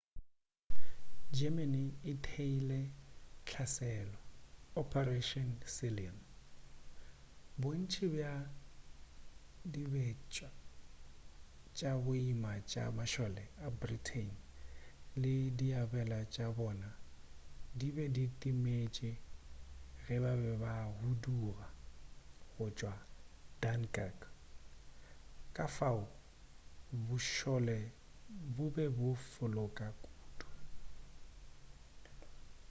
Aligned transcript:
germany 1.39 1.85
e 2.11 2.13
theeile 2.25 2.79
hlaselo 3.47 4.17
operation 4.83 5.49
sealion 5.75 6.17
bontši 7.61 8.05
bja 8.13 8.33
dibetša 9.73 10.49
tša 11.77 11.91
boima 12.05 12.53
tša 12.69 12.83
mašole 12.97 13.43
a 13.67 13.69
britain 13.79 14.31
le 15.21 15.33
diabelwa 15.59 16.19
tša 16.33 16.47
bona 16.57 16.91
di 17.79 17.87
be 17.95 18.05
di 18.15 18.25
timetše 18.41 19.11
ge 20.03 20.15
ba 20.23 20.33
be 20.41 20.53
ba 20.63 20.73
huduga 20.99 21.67
go 22.53 22.65
tšwa 22.77 22.95
dunkirk 23.61 24.19
ka 25.55 25.65
fao 25.77 26.03
bošole 27.07 27.79
bo 28.55 28.65
be 28.75 28.85
bo 28.97 29.07
fokola 29.31 29.87
kudu 30.03 30.47